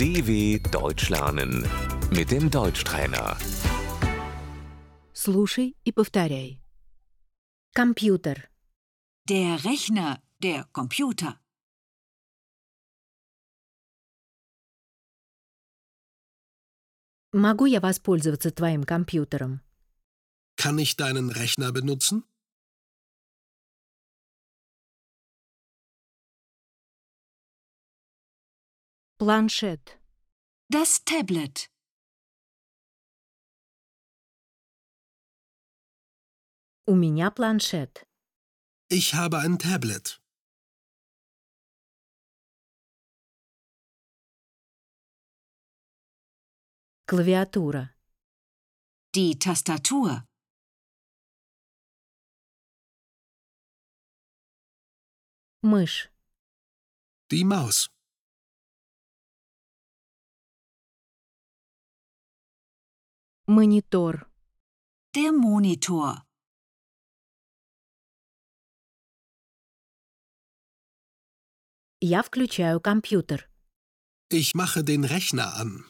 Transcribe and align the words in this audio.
DW 0.00 0.58
Deutsch 0.70 1.08
lernen 1.10 1.64
mit 2.10 2.30
dem 2.30 2.50
Deutschtrainer. 2.50 3.36
Слушай 5.12 5.74
и 5.84 5.92
повторяй. 5.92 6.60
Компьютер. 7.74 8.48
Der 9.28 9.64
Rechner, 9.64 10.20
der 10.42 10.66
Computer. 10.72 11.38
Могу 17.32 17.66
я 17.66 17.80
воспользоваться 17.80 18.50
твоим 18.50 18.84
компьютером? 18.84 19.60
Kann 20.56 20.78
ich 20.78 20.96
deinen 20.96 21.30
Rechner 21.30 21.70
benutzen? 21.72 22.24
Планшет. 29.20 29.98
Das 30.68 31.04
Tablet. 31.04 31.70
У 36.86 36.94
меня 36.94 37.30
планшет. 37.30 38.06
Ich 38.88 39.14
habe 39.14 39.38
ein 39.38 39.58
Tablet. 39.58 40.20
Клавиатура. 47.06 47.94
Die 49.14 49.38
Tastatur. 49.38 50.26
Мышь. 55.62 56.10
Die 57.30 57.44
Maus. 57.44 57.90
Монитор. 63.50 64.26
Der 65.14 65.32
Monitor. 65.32 66.22
Я 72.00 72.22
включаю 72.22 72.80
компьютер. 72.80 73.48
Ich 74.30 74.54
mache 74.54 74.82
den 74.84 75.04
Rechner 75.04 75.54
an. 75.54 75.84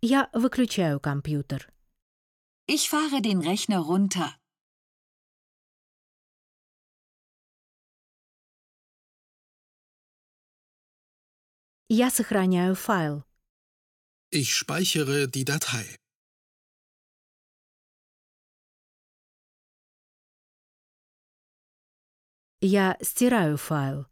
Я 0.00 0.30
выключаю 0.32 0.98
компьютер. 0.98 1.72
Ich 2.66 2.88
fahre 2.88 3.20
den 3.22 3.40
Rechner 3.40 3.78
runter. 3.80 4.36
Я 11.88 12.10
сохраняю 12.10 12.74
файл. 12.74 13.24
Ich 14.30 14.54
speichere 14.54 15.26
die 15.26 15.44
Datei. 15.44 15.86
Я 22.60 22.96
стираю 23.02 23.58
файл. 23.58 24.06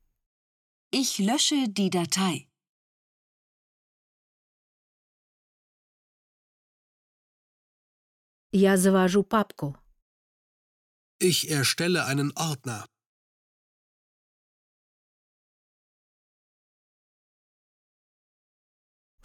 Ich 0.92 1.18
lösche 1.20 1.68
die 1.68 1.88
Datei. 1.88 2.48
Я 8.52 8.76
завожу 8.76 9.22
папку. 9.22 9.76
Ich 11.20 11.48
erstelle 11.48 12.06
einen 12.06 12.32
Ordner. 12.36 12.86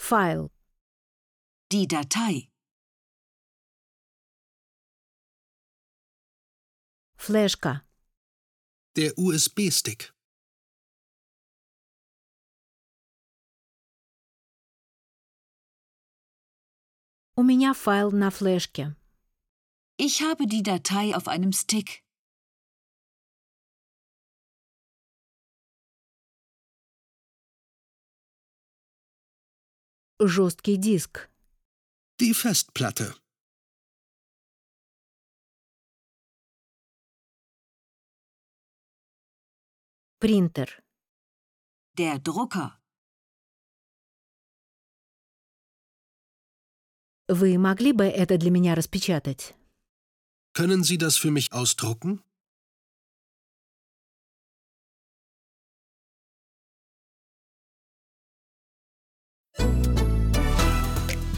Файл. 0.09 0.51
Die 1.71 1.88
Datei. 1.88 2.49
Флешка. 7.17 7.83
Der 8.95 9.17
USB-Stick. 9.17 10.13
У 17.38 17.43
меня 17.43 17.73
файл 17.73 18.11
на 18.11 18.31
флешке. 18.31 18.95
Ich 19.97 20.21
habe 20.21 20.47
die 20.47 20.63
Datei 20.63 21.13
auf 21.16 21.27
einem 21.27 21.51
Stick. 21.51 22.05
Жесткий 30.22 30.76
диск. 30.76 31.31
Die 32.20 32.34
Festplatte. 32.34 33.14
Принтер. 40.19 40.82
Der 41.97 42.19
Drucker. 42.19 42.72
Вы 47.28 47.56
могли 47.56 47.94
бы 47.94 48.04
это 48.04 48.36
для 48.36 48.50
меня 48.50 48.75
распечатать? 48.75 49.54
Können 50.53 50.82
Sie 50.82 50.98
das 50.98 51.16
für 51.16 51.30
mich 51.30 51.50
ausdrucken? 51.50 52.22